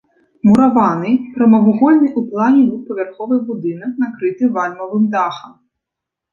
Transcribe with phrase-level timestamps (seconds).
[0.51, 5.51] Мураваны, прамавугольны ў плане двухпавярховы будынак накрыты вальмавым дахам.